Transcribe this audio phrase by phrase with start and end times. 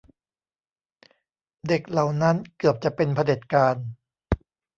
[1.67, 3.75] เด็กเหล่านั้นเกือบจะเป็นเผด็จการ